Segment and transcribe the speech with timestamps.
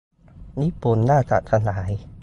[0.61, 1.91] ญี่ปุ่น น่าจะขยาย